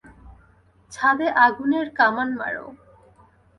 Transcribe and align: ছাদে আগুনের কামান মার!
ছাদে 0.91 1.27
আগুনের 1.45 1.87
কামান 1.97 2.29
মার! 2.37 2.55